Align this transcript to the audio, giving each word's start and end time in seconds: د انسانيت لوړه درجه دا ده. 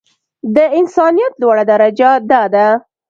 د 0.55 0.57
انسانيت 0.79 1.33
لوړه 1.41 1.63
درجه 1.71 2.09
دا 2.31 2.41
ده. 2.53 2.67